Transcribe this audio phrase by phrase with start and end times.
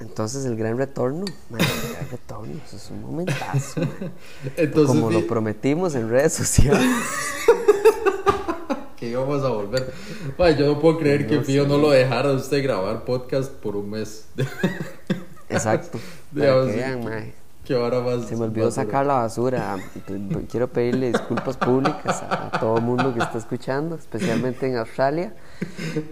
[0.00, 3.80] Entonces el gran retorno, el gran retorno, eso es un momentazo.
[4.56, 6.86] Entonces, Como lo prometimos en redes sociales.
[8.96, 9.92] que íbamos a volver.
[10.56, 11.66] Yo no puedo creer que sé.
[11.66, 14.26] no lo dejara usted grabar podcast por un mes.
[15.48, 15.98] Exacto.
[16.34, 17.32] Para que vean.
[17.76, 18.26] Más.
[18.26, 19.76] Se me olvidó sacar la basura.
[20.50, 25.34] Quiero pedirle disculpas públicas a, a todo el mundo que está escuchando, especialmente en Australia,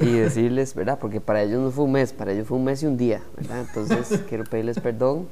[0.00, 0.98] y decirles, ¿verdad?
[1.00, 3.23] Porque para ellos no fue un mes, para ellos fue un mes y un día,
[3.37, 3.61] ¿verdad?
[3.61, 5.29] Entonces quiero pedirles perdón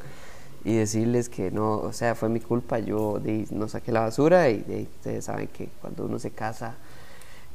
[0.64, 3.20] y decirles que no, o sea, fue mi culpa, yo
[3.50, 6.74] no saqué la basura y de, ustedes saben que cuando uno se casa,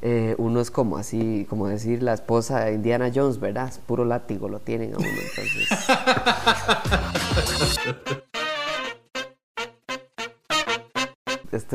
[0.02, 3.68] eh, uno es como así, como decir la esposa de Indiana Jones, ¿verdad?
[3.68, 5.68] Es puro látigo, lo tienen a uno, entonces...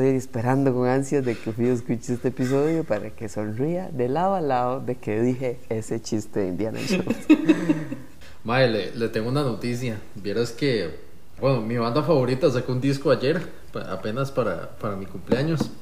[0.06, 4.36] Estoy esperando con ansias de que Fío escuche este episodio para que sonría de lado
[4.36, 7.26] a lado de que dije ese chiste de Indiana Jones.
[8.44, 10.00] Mae, le, le tengo una noticia.
[10.14, 11.00] Vieras que,
[11.40, 15.72] bueno, mi banda favorita sacó un disco ayer, apenas para, para mi cumpleaños.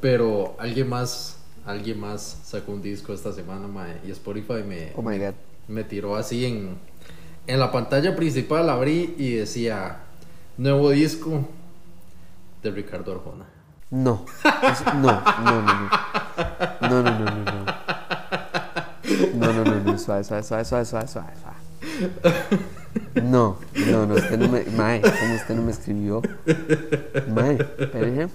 [0.00, 4.00] Pero alguien más, alguien más sacó un disco esta semana, mae.
[4.08, 5.34] Y Spotify me, Oh my god.
[5.68, 6.78] me tiró así en,
[7.46, 9.98] en la pantalla principal, abrí y decía,
[10.56, 11.46] nuevo disco
[12.62, 13.55] de Ricardo Arjona.
[13.90, 15.90] No, no, no, no, no.
[16.80, 17.64] No, no, no, no, no.
[19.34, 21.30] No, no, no, no, suave, suave, suave, suave, suave, suave.
[23.22, 24.64] No, no, no, usted no me.
[24.76, 26.20] Mae, ¿cómo usted no me escribió?
[27.32, 28.28] Mae, espérese.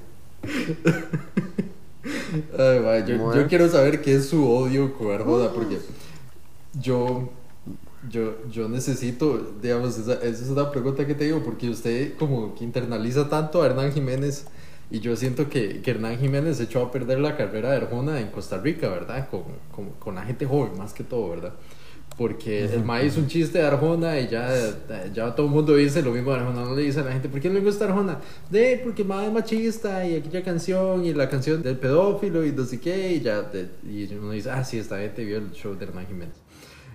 [2.58, 5.80] Ay, mae, yo, yo quiero saber qué es su odio con Arjona, porque
[6.80, 7.30] yo,
[8.10, 12.56] yo, yo necesito, digamos, esa, esa es una pregunta que te digo, porque usted como
[12.56, 14.46] que internaliza tanto a Hernán Jiménez,
[14.92, 18.28] y yo siento que, que Hernán Jiménez echó a perder la carrera de Arjona en
[18.28, 19.30] Costa Rica, ¿verdad?
[19.30, 21.54] Con, con, con la gente joven, más que todo, ¿verdad?
[22.18, 24.50] Porque el maíz hizo un chiste de Arjona y ya,
[25.14, 26.66] ya todo el mundo dice lo mismo de Arjona.
[26.66, 28.20] No le dice a la gente, ¿por qué no le gusta Arjona?
[28.50, 32.66] De, porque mae es machista y aquella canción y la canción del pedófilo y no
[32.66, 33.14] sé qué.
[33.14, 36.06] Y ya, de- y uno dice, ah, sí, esta gente vio el show de Hernán
[36.06, 36.36] Jiménez.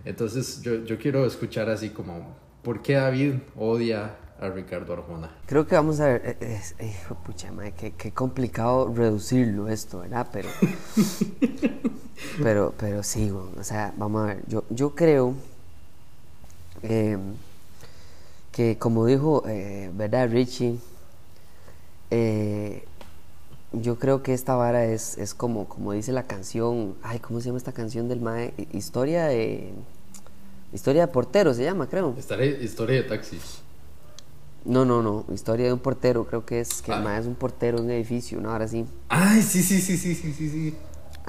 [0.05, 5.31] Entonces yo, yo quiero escuchar así como, ¿por qué David odia a Ricardo Arjona?
[5.47, 6.23] Creo que vamos a ver.
[6.25, 10.27] eh, eh, es- eh, hijo pucha, mae, qué, qué complicado reducirlo esto, ¿verdad?
[10.33, 10.49] Pero.
[12.43, 14.43] pero, pero sí, o sea, vamos a ver.
[14.47, 15.35] Yo, yo creo
[16.83, 17.19] eh,
[18.53, 20.79] que, como dijo, eh, ¿verdad, Richie?
[22.11, 22.85] Eh,
[23.73, 26.95] yo creo que esta vara es, es como, como dice la canción.
[27.03, 28.55] Ay, ¿cómo se llama esta canción del Mae?
[28.57, 29.73] Hi- Historia de.
[30.73, 32.15] Historia de portero se llama, creo.
[32.61, 33.63] Historia de taxis.
[34.67, 35.25] No, no, no.
[35.33, 37.19] Historia de un portero, creo que es que Ah.
[37.19, 38.85] es un portero en un edificio, una hora sí.
[39.09, 40.75] Ay, sí, sí, sí, sí, sí, sí, sí.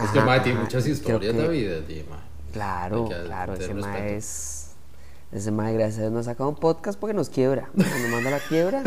[0.04, 2.20] es que mae tiene muchas historias, que- de mae.
[2.54, 4.54] Claro, Hay que claro, ese mae es.
[5.32, 7.70] Ese mae, gracias a Dios, nos ha sacado un podcast porque nos quiebra.
[7.74, 8.82] Nos manda la quiebra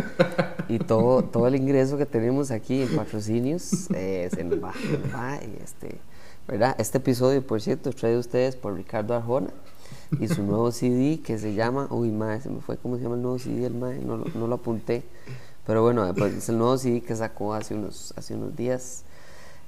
[0.68, 5.14] y todo, todo el ingreso que tenemos aquí en patrocinios eh, se nos va, nos
[5.14, 5.36] va.
[5.44, 5.98] Y este,
[6.48, 6.74] ¿verdad?
[6.78, 9.50] Este episodio, por cierto, traído ustedes por Ricardo Arjona
[10.20, 11.86] y su nuevo CD que se llama.
[11.90, 14.46] Uy, mae, se me fue cómo se llama el nuevo CD del mae, no, no
[14.46, 15.02] lo apunté.
[15.66, 19.04] Pero bueno, pues, es el nuevo CD que sacó hace unos, hace unos días.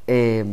[0.06, 0.44] eh,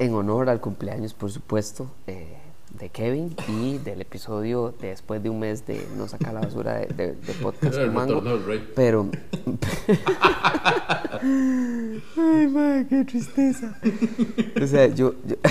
[0.00, 2.36] en honor al cumpleaños, por supuesto, eh,
[2.78, 6.74] de Kevin y del episodio de después de un mes de no sacar la basura
[6.76, 8.22] de, de- de podcast El con Mango.
[8.76, 9.08] Pero.
[11.20, 13.76] Ay, madre, qué tristeza.
[14.62, 15.14] O sea, yo.
[15.26, 15.36] yo-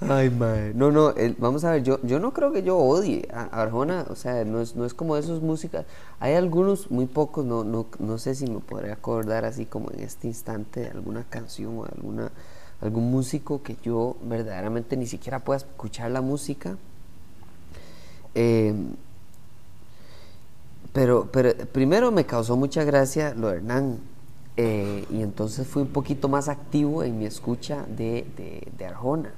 [0.00, 0.74] Ay, madre.
[0.74, 4.06] No, no, vamos a ver, yo, yo no creo que yo odie a Arjona.
[4.10, 5.86] O sea, no es, no es como esos músicas.
[6.20, 10.00] Hay algunos, muy pocos, no, no, no sé si me podría acordar así como en
[10.00, 12.30] este instante de alguna canción o de alguna,
[12.80, 16.76] algún músico que yo verdaderamente ni siquiera pueda escuchar la música.
[18.34, 18.72] Eh,
[20.92, 23.98] pero, pero primero me causó mucha gracia lo de Hernán.
[24.56, 29.32] eh, y entonces fui un poquito más activo en mi escucha de, de, de Arjona.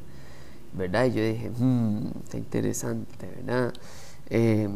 [0.72, 1.06] ¿Verdad?
[1.06, 3.72] Y yo dije, "Hmm, está interesante, ¿verdad?
[4.30, 4.68] Eh,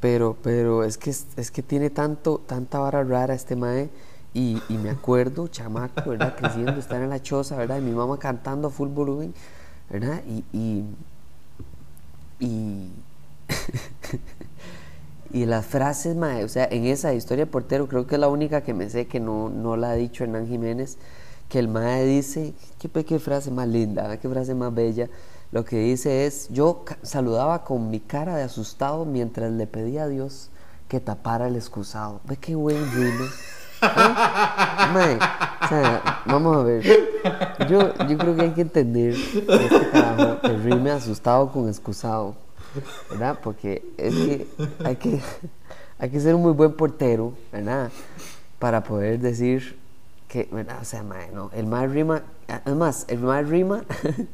[0.00, 3.90] pero, pero es que, es, que tiene tanto, tanta vara rara este mae.
[4.34, 6.36] Y, me acuerdo, chamaco, ¿verdad?
[6.36, 7.78] Creciendo, estar en la choza, ¿verdad?
[7.78, 9.32] Y mi mamá cantando full volumen,
[9.88, 10.22] ¿verdad?
[10.28, 10.84] Y, y,
[15.32, 18.28] y, las frases, mae, o sea, en esa historia de portero creo que es la
[18.28, 20.98] única que me sé que no, no la ha dicho Hernán Jiménez,
[21.48, 25.08] que el mae dice, qué, qué frase más linda, qué frase más bella,
[25.52, 30.08] lo que dice es, yo saludaba con mi cara de asustado mientras le pedía a
[30.08, 30.50] Dios
[30.88, 32.20] que tapara el excusado.
[32.24, 32.84] Ve qué buen.
[33.82, 34.90] ¿Ah?
[34.94, 36.82] Mae, o sea, vamos a ver.
[37.68, 42.46] Yo, yo creo que hay que entender este carajo, el rime asustado con excusado.
[43.10, 43.38] ¿verdad?
[43.42, 44.46] Porque es que
[44.84, 45.20] hay que,
[45.98, 47.90] hay que ser un muy buen portero, ¿verdad?
[48.58, 49.78] Para poder decir
[50.28, 50.78] que, ¿verdad?
[50.80, 53.84] O sea, mae, no, el más rima, además, el más rima,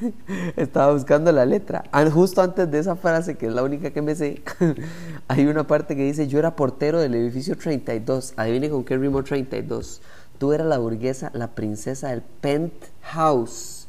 [0.56, 1.84] estaba buscando la letra.
[2.12, 4.42] Justo antes de esa frase, que es la única que me sé,
[5.28, 8.34] hay una parte que dice, yo era portero del edificio 32.
[8.36, 10.00] Adivine con qué rimó 32.
[10.38, 13.86] Tú eras la burguesa, la princesa del penthouse.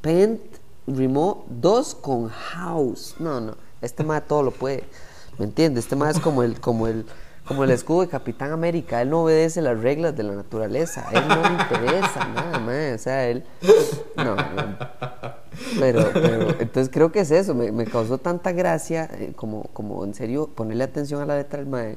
[0.00, 0.40] Pent
[0.86, 3.14] rimó dos con house.
[3.18, 4.84] No, no, este más todo lo puede.
[5.38, 5.84] ¿Me entiendes?
[5.84, 7.06] Este más es como el, como el,
[7.46, 9.02] como el escudo de Capitán América.
[9.02, 11.06] Él no obedece las reglas de la naturaleza.
[11.12, 12.94] Él no le interesa nada más.
[12.94, 13.44] O sea, él.
[14.16, 14.44] No, no.
[15.78, 17.54] Pero, pero, entonces creo que es eso.
[17.54, 21.68] Me, causó tanta gracia, eh, como, como en serio, ponerle atención a la letra del
[21.68, 21.96] Mae,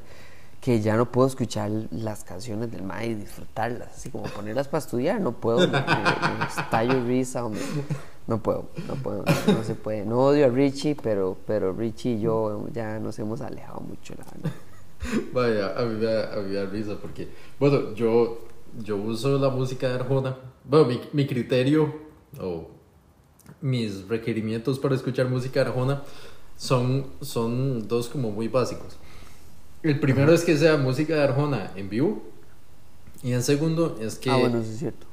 [0.62, 3.90] que ya no puedo escuchar las canciones del Mae y disfrutarlas.
[3.96, 5.60] Así como ponerlas para estudiar, no puedo.
[5.60, 7.44] Me, me, me estallo risa.
[8.28, 10.06] no puedo, no puedo, no, no se puede.
[10.06, 14.26] No odio a Richie, pero, pero Richie y yo ya nos hemos alejado mucho, la
[14.26, 14.52] verdad.
[15.34, 17.28] Vaya, a mí, me da, a mí me da risa porque,
[17.60, 18.48] bueno, yo,
[18.80, 20.38] yo uso la música de Arjona.
[20.64, 21.94] Bueno, mi, mi criterio
[22.40, 22.70] o
[23.62, 26.04] mis requerimientos para escuchar música de Arjona
[26.58, 28.98] son, son dos como muy básicos.
[29.84, 32.24] El primero es que sea música de Arjona en vivo.
[33.24, 35.08] Y el segundo es que, Ah, bueno, eso es cierto.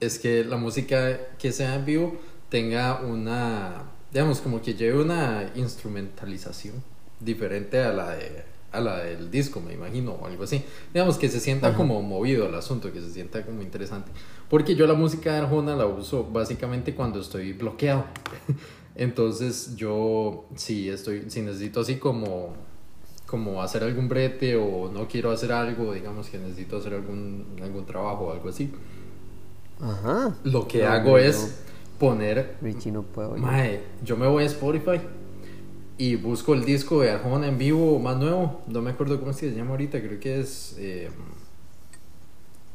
[0.00, 5.50] es que la música que sea en vivo tenga una, digamos, como que lleve una
[5.54, 6.82] instrumentalización
[7.20, 10.62] diferente a la, de, a la del disco, me imagino, o algo así.
[10.94, 14.10] Digamos, que se sienta como movido el asunto, que se sienta como interesante.
[14.48, 18.04] Porque yo la música de Arjona la uso básicamente cuando estoy bloqueado.
[18.96, 22.54] Entonces yo, si estoy, si necesito así como,
[23.26, 27.86] como hacer algún brete o no quiero hacer algo, digamos que necesito hacer algún, algún
[27.86, 28.70] trabajo o algo así,
[29.80, 30.36] Ajá.
[30.44, 31.62] lo que No, hago es
[31.98, 33.36] poner Richie no puedo.
[33.36, 35.00] Mae, yo me voy a Spotify
[36.00, 38.62] y busco el disco de Arjona en vivo más nuevo.
[38.68, 41.10] No me acuerdo cómo es que se llama ahorita, creo que es eh,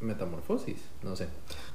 [0.00, 1.26] Metamorfosis, no sé.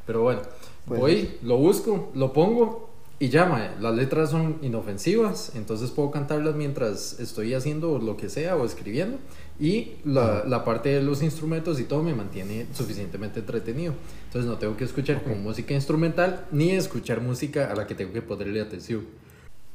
[0.07, 0.43] Pero bueno,
[0.85, 2.89] Pues voy, lo busco, lo pongo
[3.19, 8.55] y mae, las letras son inofensivas, entonces puedo cantarlas mientras estoy haciendo lo que sea
[8.55, 9.17] o escribiendo.
[9.59, 13.93] Y la, la parte de los instrumentos y todo me mantiene suficientemente entretenido.
[14.27, 18.13] Entonces no tengo que escuchar como música instrumental ni escuchar música a la que tengo
[18.13, 19.05] que ponerle atención.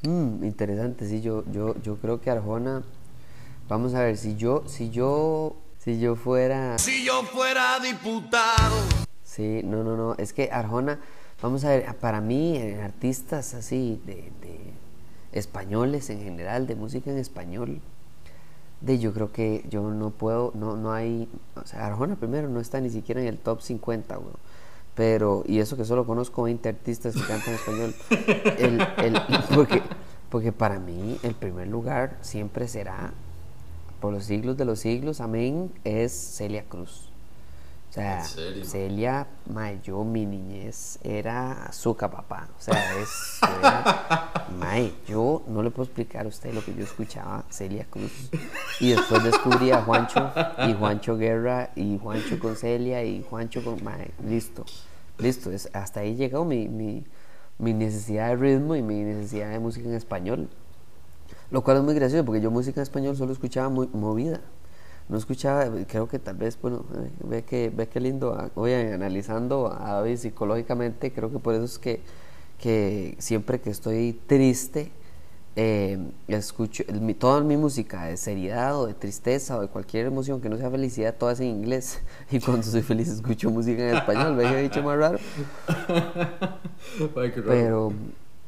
[0.03, 2.83] Mm, interesante, sí, yo, yo, yo creo que Arjona,
[3.67, 8.75] vamos a ver, si yo, si yo, si yo fuera, Si yo fuera diputado.
[9.23, 10.99] sí, no, no, no, es que Arjona,
[11.41, 14.59] vamos a ver, para mí, eh, artistas así, de, de
[15.31, 17.81] españoles en general, de música en español,
[18.81, 22.59] de yo creo que yo no puedo, no, no hay, o sea, Arjona primero no
[22.59, 24.33] está ni siquiera en el top 50, güey.
[24.97, 27.93] Pero, y eso que solo conozco 20 artistas que cantan español.
[28.57, 29.21] El, el-
[29.55, 29.81] porque,
[30.29, 33.13] porque para mí el primer lugar siempre será,
[34.01, 37.11] por los siglos de los siglos, amén, es Celia Cruz.
[37.97, 38.63] O sea.
[38.65, 42.47] Celia, mae, yo mi niñez era azúcar, papá.
[42.57, 43.39] O sea, es.
[43.59, 48.11] era- mae, yo no le puedo explicar a usted lo que yo escuchaba Celia Cruz.
[48.79, 50.31] Y después descubrí a Juancho
[50.67, 53.83] y Juancho Guerra y Juancho con Celia y Juancho con.
[53.83, 54.65] Mae, listo.
[55.17, 55.51] Listo.
[55.51, 57.03] Es, hasta ahí llegó mi, mi,
[57.57, 60.47] mi necesidad de ritmo y mi necesidad de música en español.
[61.49, 64.41] Lo cual es muy gracioso porque yo música en español solo escuchaba muy movida.
[65.09, 68.93] No escuchaba, creo que tal vez, bueno, eh, ve que, ve que lindo, ah, oye,
[68.93, 72.01] analizando a David psicológicamente, creo que por eso es que,
[72.59, 74.91] que siempre que estoy triste,
[75.55, 75.97] eh,
[76.27, 80.49] escucho, el- toda mi música de seriedad o de tristeza o de cualquier emoción que
[80.49, 82.01] no sea felicidad, toda es en inglés.
[82.31, 85.19] Y cuando soy feliz escucho música en español, ve que he dicho más raro.
[87.15, 87.47] Ay, qué raro.
[87.47, 87.93] Pero,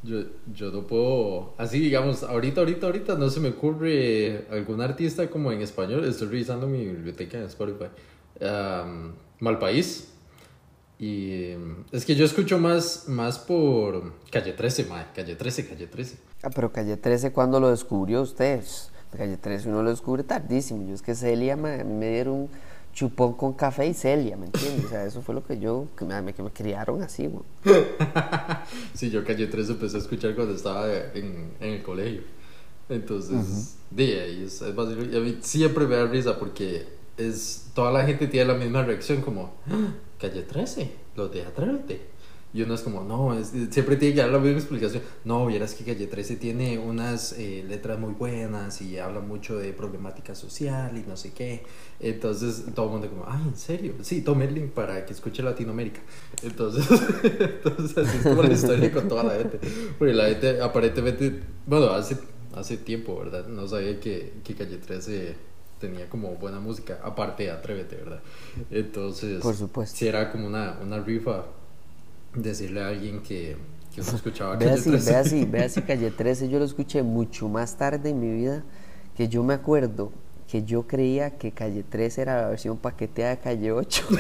[0.02, 5.30] Yo, yo no puedo, así digamos, ahorita, ahorita, ahorita no se me ocurre algún artista
[5.30, 6.06] como en español.
[6.06, 7.90] Estoy revisando mi biblioteca en Spotify.
[8.42, 10.14] Am, Malpaís.
[10.98, 15.06] Y em, es que yo escucho más, más por Calle 13, mae.
[15.16, 16.18] Calle 13, Calle 13.
[16.44, 18.62] Ah, pero Calle 13, ¿cuándo lo descubrió usted?
[19.16, 20.88] Calle 13 uno lo descubre tardísimo.
[20.88, 22.50] Yo es que Celia, mí me dieron
[23.00, 24.84] chupón con café y Celia, ¿me entiendes?
[24.84, 27.46] O sea, eso fue lo que yo, que me, que me criaron así, güey.
[28.94, 32.24] Sí, yo Calle 13 empecé a escuchar cuando estaba en, en el colegio.
[32.90, 36.88] Entonces, de ahí es, es más, y a mí siempre me da risa porque
[37.18, 42.02] es, toda la gente tiene la misma reacción como, "Ah, Calle 13, los de Atrévete.
[42.52, 45.04] Y uno es como, no, es- siempre tiene que dar la misma explicación.
[45.24, 49.72] No, vieras que Calle 13 tiene unas eh, letras muy buenas y habla mucho de
[49.72, 51.64] problemática social y no sé qué.
[52.00, 53.94] Entonces todo el mundo como, ay, ¿en serio?
[54.02, 56.02] Sí, tome el link para que escuche Latinoamérica.
[56.42, 56.86] Entonces,
[57.24, 59.60] entonces así es como la historia con toda la gente.
[60.00, 62.18] Porque la gente aparentemente, bueno, hace
[62.56, 63.46] hace tiempo, ¿verdad?
[63.48, 65.36] No sabía que, que Calle 13
[65.80, 68.22] tenía como buena música, aparte de Atrévete, ¿verdad?
[68.72, 69.96] Entonces, Por supuesto.
[69.96, 71.46] sí era como una, una rifa
[72.34, 73.58] decirle a alguien que,
[73.94, 75.12] que uno escuchaba Vea Calle si, 13.
[75.12, 78.64] vea si, vea si Calle 13 yo lo escuché mucho más tarde en mi vida
[79.16, 80.12] que yo me acuerdo
[80.50, 84.08] que yo creía que Calle 13 era la versión paqueteada de Calle 8.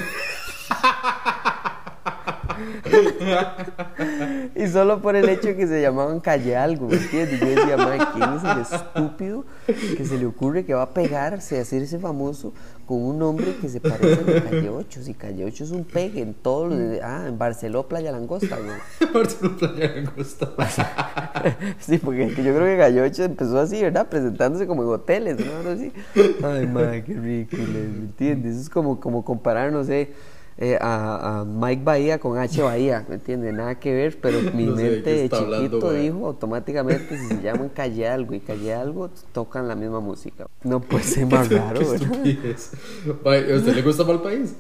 [4.55, 7.39] y solo por el hecho de que se llamaban Calle Algo, ¿me entiendes?
[7.39, 11.57] Yo decía, madre, ¿quién es el estúpido que se le ocurre que va a pegarse,
[11.57, 12.53] a hacerse famoso
[12.85, 15.03] con un nombre que se parece de Calle 8?
[15.03, 17.01] Si Calle 8 es un pegue en todos los...
[17.03, 19.11] Ah, en Barceló, Playa Langosta, güey.
[19.13, 20.49] Barcelona Playa Angosta.
[21.79, 24.07] Sí, porque yo creo que Gallo 8 empezó así, ¿verdad?
[24.07, 25.69] Presentándose como en hoteles, ¿no?
[25.69, 25.91] Así.
[26.43, 28.53] Ay, madre, qué ridículo, ¿me entiendes?
[28.53, 30.13] Eso es como, como comparar, no sé,
[30.61, 33.53] eh, a, a Mike Bahía con H Bahía, ¿me entiendes?
[33.53, 37.69] Nada que ver, pero mi No mente de chiquito hablando, dijo automáticamente si se llaman
[37.69, 40.47] Calle Algo y Calle Algo, tocan la misma música.
[40.65, 42.11] No puede ser más raro, ¿verdad?
[42.13, 44.53] ¿A usted le gusta mal país?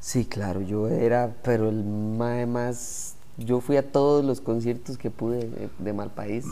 [0.00, 3.14] Sí, claro, yo era, pero el más...
[3.38, 6.44] Yo fui a todos los conciertos que pude de, de Malpaís.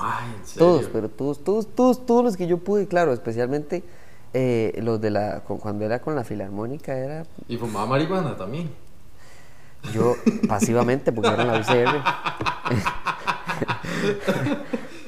[0.57, 3.83] Todos, pero todos, todos, todos, todos los que yo pude, claro, especialmente
[4.33, 8.71] eh, los de la, cuando era con la filarmónica, era Y fumaba marihuana también.
[9.93, 10.15] yo
[10.49, 12.03] pasivamente, porque era en la UCR.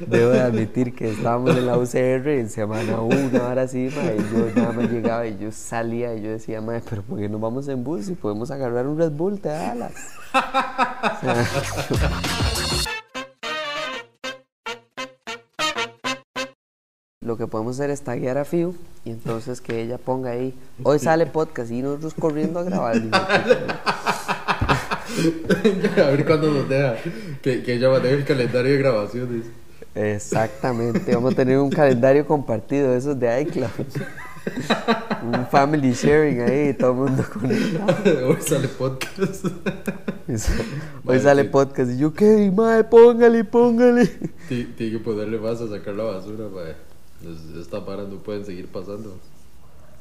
[0.06, 4.50] Debo de admitir que estábamos en la UCR en semana 1, ahora sí, y yo
[4.56, 7.68] nada más llegaba y yo salía y yo decía, mae, pero ¿por qué no vamos
[7.68, 9.92] en bus y podemos agarrar un Red Bull, te da alas?
[17.32, 18.74] Lo que podemos hacer es taguear a Fiu
[19.06, 22.94] y entonces que ella ponga ahí, hoy sale podcast y nosotros corriendo a grabar.
[25.96, 26.96] a ver cuándo nos deja.
[27.40, 29.46] Que, que ella maneje el calendario de grabaciones.
[29.94, 33.70] Exactamente, vamos a tener un calendario compartido de esos de iCloud.
[35.24, 38.28] un family sharing ahí, todo el mundo conectado.
[38.28, 39.46] Hoy sale podcast.
[41.06, 42.52] Hoy sale podcast y yo, ¿qué?
[42.54, 44.04] Mae, póngale, póngale.
[44.50, 46.91] Ti- Tiene que ponerle más a sacar la basura, mae.
[47.22, 49.31] Es- Esta para no pueden seguir pasando.